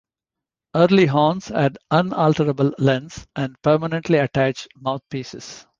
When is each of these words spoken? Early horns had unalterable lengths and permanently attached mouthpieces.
Early 0.73 1.05
horns 1.05 1.49
had 1.49 1.77
unalterable 1.91 2.73
lengths 2.79 3.27
and 3.35 3.55
permanently 3.61 4.17
attached 4.17 4.67
mouthpieces. 4.75 5.67